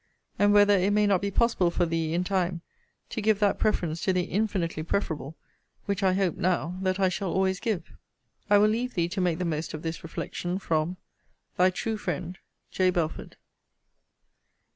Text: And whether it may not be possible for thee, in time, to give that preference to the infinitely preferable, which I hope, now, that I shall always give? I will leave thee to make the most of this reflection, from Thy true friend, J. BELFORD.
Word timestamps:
And 0.39 0.51
whether 0.51 0.75
it 0.75 0.93
may 0.93 1.05
not 1.05 1.21
be 1.21 1.29
possible 1.29 1.69
for 1.69 1.85
thee, 1.85 2.15
in 2.15 2.23
time, 2.23 2.61
to 3.09 3.21
give 3.21 3.37
that 3.37 3.59
preference 3.59 4.01
to 4.01 4.11
the 4.11 4.23
infinitely 4.23 4.81
preferable, 4.81 5.35
which 5.85 6.01
I 6.01 6.13
hope, 6.13 6.37
now, 6.37 6.79
that 6.81 6.99
I 6.99 7.07
shall 7.07 7.31
always 7.31 7.59
give? 7.59 7.93
I 8.49 8.57
will 8.57 8.69
leave 8.69 8.95
thee 8.95 9.07
to 9.09 9.21
make 9.21 9.37
the 9.37 9.45
most 9.45 9.75
of 9.75 9.83
this 9.83 10.01
reflection, 10.01 10.57
from 10.57 10.97
Thy 11.55 11.69
true 11.69 11.97
friend, 11.97 12.39
J. 12.71 12.89
BELFORD. 12.89 13.35